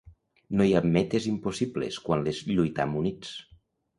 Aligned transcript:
No 0.59 0.65
hi 0.67 0.71
ha 0.77 0.79
metes 0.95 1.27
impossibles 1.31 1.99
quan 2.07 2.25
les 2.29 2.39
lluitam 2.55 2.95
units. 3.05 3.37